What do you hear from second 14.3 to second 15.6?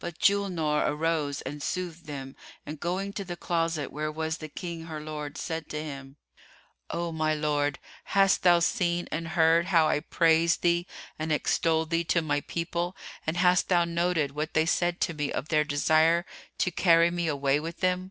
what they said to me of